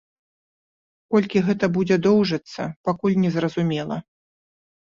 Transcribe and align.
Колькі 1.15 1.43
гэта 1.49 1.69
будзе 1.75 1.97
доўжыцца, 2.07 2.61
пакуль 2.89 3.19
незразумела. 3.27 3.97